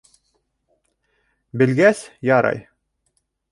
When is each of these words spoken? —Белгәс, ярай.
—Белгәс, 1.63 2.03
ярай. 2.33 2.65